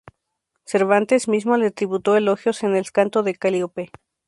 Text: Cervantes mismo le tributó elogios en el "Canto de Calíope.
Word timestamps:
Cervantes 0.65 1.27
mismo 1.27 1.57
le 1.57 1.69
tributó 1.69 2.15
elogios 2.17 2.63
en 2.63 2.75
el 2.75 2.91
"Canto 2.91 3.21
de 3.21 3.35
Calíope. 3.35 3.91